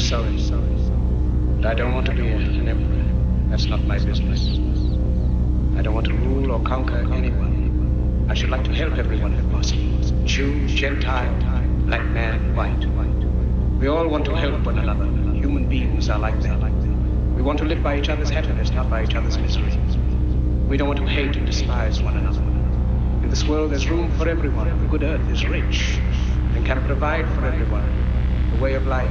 sorry. 0.00 0.36
But 1.56 1.66
I 1.66 1.74
don't 1.74 1.94
want 1.94 2.06
to 2.06 2.12
be 2.12 2.26
an 2.26 2.68
emperor. 2.68 3.50
That's 3.50 3.66
not 3.66 3.84
my 3.84 3.98
business. 3.98 4.40
I 5.76 5.82
don't 5.82 5.94
want 5.94 6.06
to 6.06 6.14
rule 6.14 6.52
or 6.52 6.60
conquer 6.62 6.98
anyone. 7.12 8.26
I 8.30 8.34
should 8.34 8.50
like 8.50 8.64
to 8.64 8.72
help 8.72 8.96
everyone 8.96 9.34
if 9.34 9.50
possible. 9.50 10.24
Jew, 10.24 10.66
Gentile, 10.68 11.32
black 11.86 12.04
man, 12.06 12.56
white. 12.56 12.84
We 13.78 13.88
all 13.88 14.08
want 14.08 14.24
to 14.26 14.34
help 14.34 14.64
one 14.64 14.78
another. 14.78 15.04
Human 15.34 15.68
beings 15.68 16.08
are 16.08 16.18
like 16.18 16.40
that. 16.42 16.60
We 17.34 17.42
want 17.42 17.58
to 17.58 17.64
live 17.64 17.82
by 17.82 17.98
each 17.98 18.08
other's 18.08 18.30
happiness, 18.30 18.70
not 18.70 18.88
by 18.90 19.04
each 19.04 19.14
other's 19.14 19.38
misery. 19.38 19.78
We 20.68 20.76
don't 20.76 20.88
want 20.88 21.00
to 21.00 21.06
hate 21.06 21.36
and 21.36 21.46
despise 21.46 22.02
one 22.02 22.16
another. 22.16 22.42
In 23.22 23.30
this 23.30 23.44
world, 23.44 23.72
there's 23.72 23.88
room 23.88 24.10
for 24.18 24.28
everyone. 24.28 24.68
The 24.82 24.88
good 24.88 25.02
earth 25.02 25.28
is 25.30 25.46
rich 25.46 25.98
and 26.54 26.64
can 26.64 26.84
provide 26.84 27.26
for 27.34 27.44
everyone. 27.44 28.52
The 28.54 28.62
way 28.62 28.74
of 28.74 28.86
life 28.86 29.10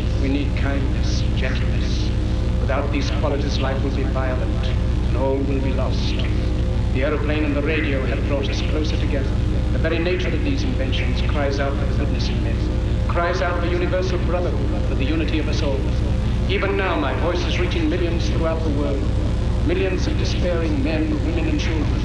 we 0.21 0.29
need 0.29 0.55
kindness, 0.55 1.21
gentleness. 1.35 2.07
Without 2.59 2.91
these 2.91 3.09
qualities, 3.19 3.59
life 3.59 3.81
will 3.83 3.95
be 3.95 4.03
violent, 4.03 4.67
and 4.67 5.17
all 5.17 5.37
will 5.37 5.61
be 5.61 5.73
lost. 5.73 6.15
The 6.93 7.03
aeroplane 7.03 7.43
and 7.43 7.55
the 7.55 7.61
radio 7.63 8.05
have 8.05 8.27
brought 8.27 8.47
us 8.47 8.61
closer 8.61 8.97
together. 8.97 9.29
The 9.71 9.79
very 9.79 9.97
nature 9.97 10.27
of 10.27 10.43
these 10.43 10.63
inventions 10.63 11.21
cries 11.31 11.59
out 11.59 11.75
for 11.75 11.97
goodness 11.97 12.29
in 12.29 12.43
men, 12.43 13.07
cries 13.07 13.41
out 13.41 13.59
for 13.59 13.65
universal 13.65 14.19
brotherhood, 14.19 14.87
for 14.87 14.95
the 14.95 15.05
unity 15.05 15.39
of 15.39 15.47
us 15.47 15.63
all. 15.63 15.79
Even 16.49 16.77
now, 16.77 16.99
my 16.99 17.13
voice 17.21 17.43
is 17.45 17.59
reaching 17.59 17.89
millions 17.89 18.29
throughout 18.29 18.61
the 18.61 18.79
world. 18.79 19.03
Millions 19.65 20.05
of 20.05 20.17
despairing 20.19 20.83
men, 20.83 21.09
women, 21.25 21.47
and 21.47 21.59
children, 21.59 21.99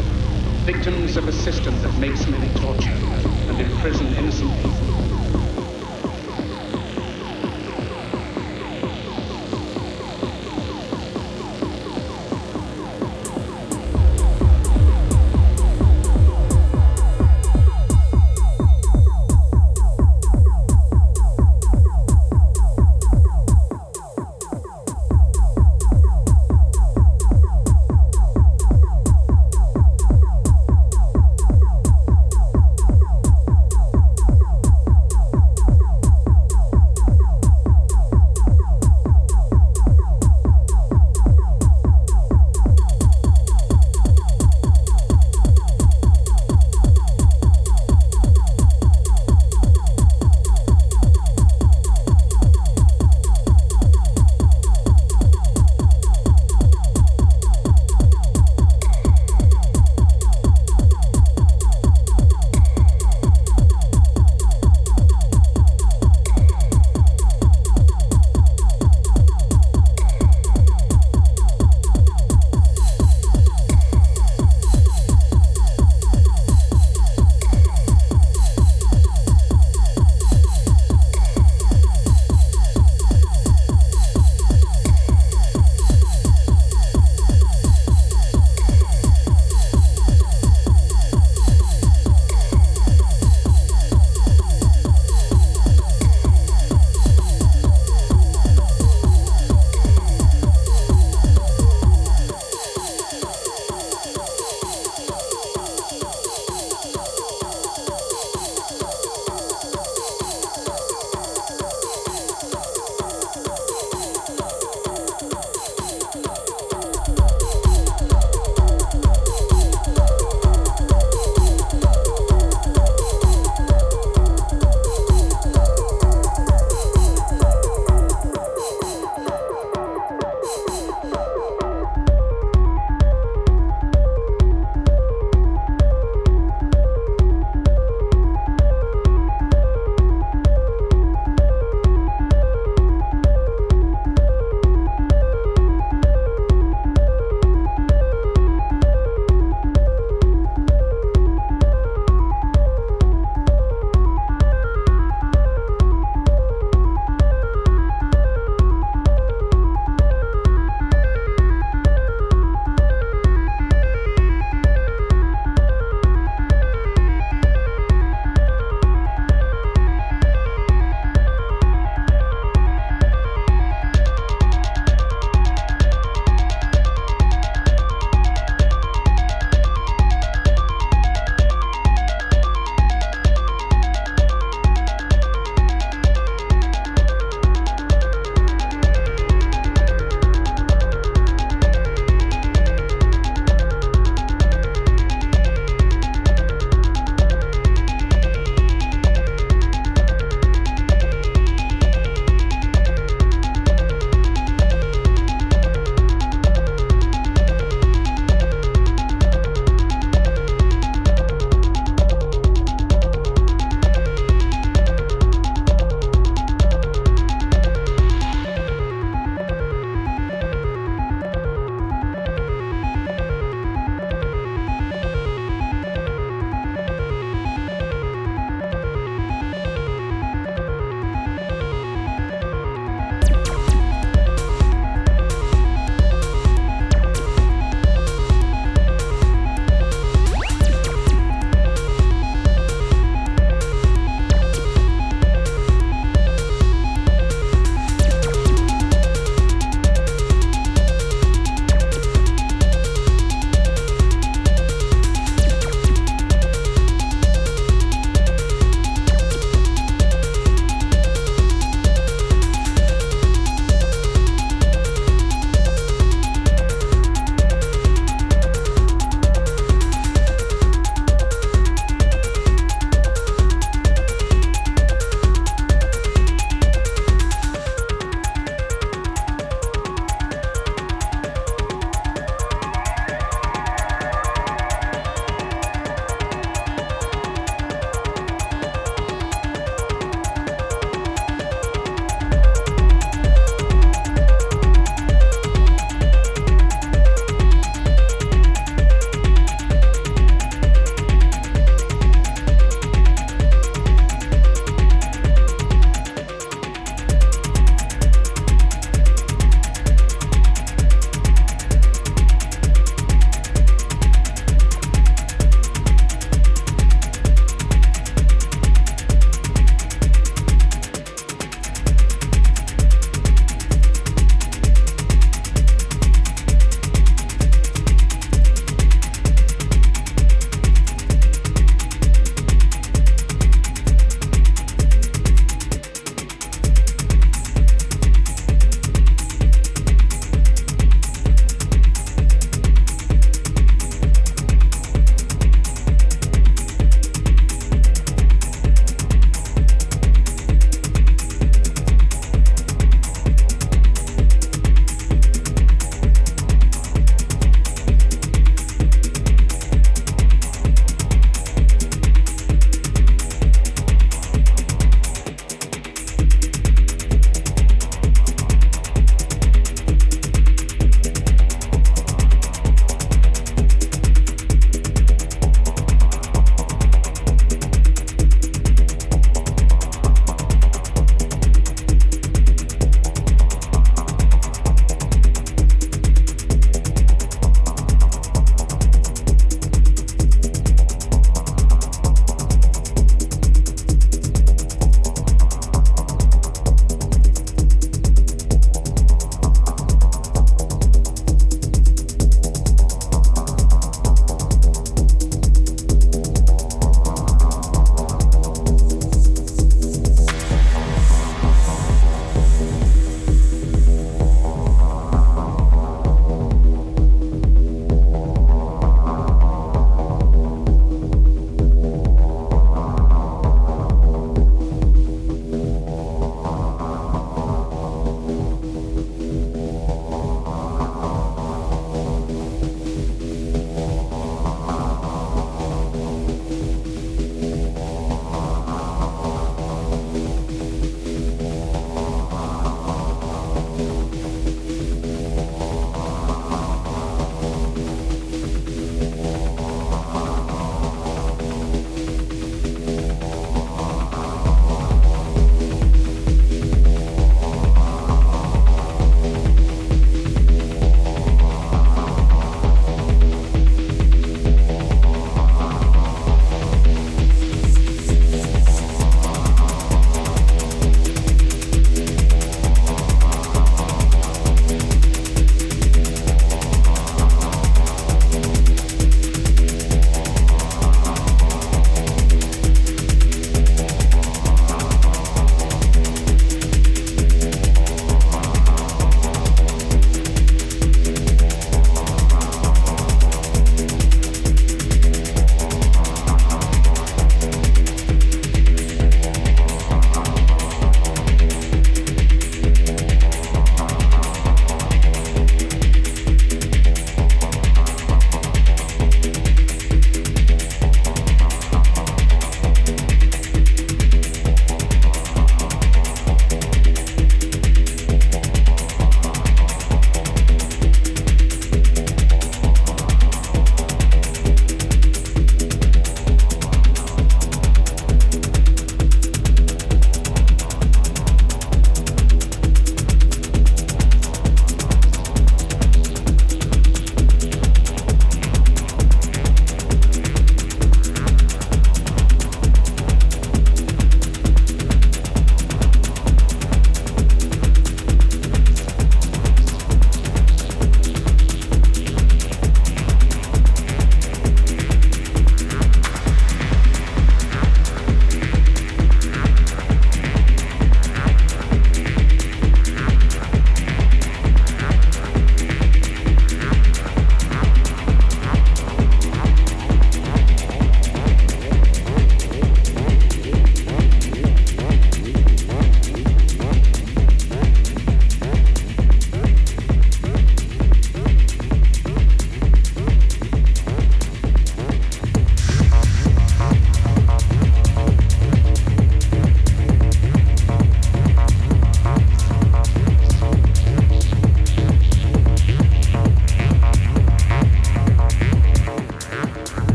victims 0.64 1.18
of 1.18 1.28
a 1.28 1.32
system 1.32 1.74
that 1.82 1.94
makes 1.98 2.26
men 2.28 2.48
torture 2.54 2.88
and 2.90 3.60
imprison 3.60 4.06
innocent 4.14 4.50
people 4.62 4.85